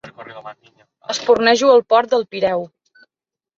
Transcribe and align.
Espurnejo 1.15 1.71
pel 1.73 1.85
port 1.93 2.17
del 2.17 2.27
Pireu. 2.35 2.67